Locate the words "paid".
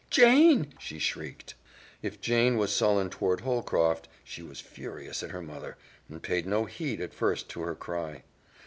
6.23-6.47